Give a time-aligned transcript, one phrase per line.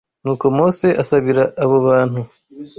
[0.23, 2.21] Nuko Mose asabira abo bantu